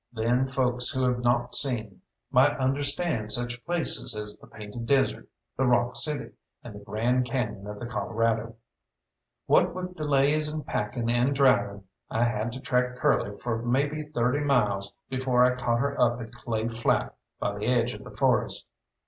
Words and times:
Then 0.11 0.47
folks 0.47 0.89
who 0.89 1.03
have 1.03 1.19
not 1.23 1.53
seen 1.53 2.01
might 2.31 2.57
understand 2.57 3.31
such 3.31 3.63
places 3.67 4.15
as 4.15 4.39
the 4.39 4.47
Painted 4.47 4.87
Desert, 4.87 5.29
the 5.57 5.63
Rock 5.67 5.95
City, 5.95 6.31
and 6.63 6.73
the 6.73 6.83
Grand 6.83 7.25
Cañon 7.27 7.67
of 7.69 7.79
the 7.79 7.85
Colorado. 7.85 8.55
What 9.45 9.75
with 9.75 9.95
delays 9.95 10.51
in 10.51 10.63
packing 10.63 11.11
and 11.11 11.35
driving 11.35 11.83
I 12.09 12.23
had 12.23 12.51
to 12.53 12.59
track 12.59 12.95
Curly 12.95 13.37
for 13.37 13.61
maybe 13.61 14.01
thirty 14.01 14.39
miles 14.43 14.91
before 15.07 15.45
I 15.45 15.53
caught 15.55 15.79
her 15.79 16.01
up 16.01 16.19
at 16.19 16.33
Clay 16.33 16.67
Flat 16.67 17.13
by 17.39 17.59
the 17.59 17.67
edge 17.67 17.93
of 17.93 18.03
the 18.03 18.09
forest. 18.09 18.65